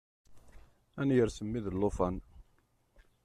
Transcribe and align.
Ad 0.99 1.05
n-yers 1.07 1.37
mmi 1.45 1.59
d 1.65 1.67
llufan. 1.73 2.15